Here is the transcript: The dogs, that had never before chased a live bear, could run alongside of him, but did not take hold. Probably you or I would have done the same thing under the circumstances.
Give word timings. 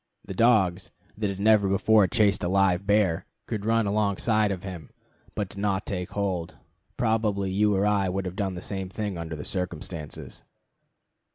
The 0.25 0.33
dogs, 0.33 0.89
that 1.15 1.29
had 1.29 1.39
never 1.39 1.69
before 1.69 2.07
chased 2.07 2.43
a 2.43 2.47
live 2.47 2.87
bear, 2.87 3.27
could 3.45 3.67
run 3.67 3.85
alongside 3.85 4.51
of 4.51 4.63
him, 4.63 4.89
but 5.35 5.49
did 5.49 5.59
not 5.59 5.85
take 5.85 6.09
hold. 6.13 6.55
Probably 6.97 7.51
you 7.51 7.75
or 7.75 7.85
I 7.85 8.09
would 8.09 8.25
have 8.25 8.35
done 8.35 8.55
the 8.55 8.63
same 8.63 8.89
thing 8.89 9.15
under 9.15 9.35
the 9.35 9.45
circumstances. 9.45 10.41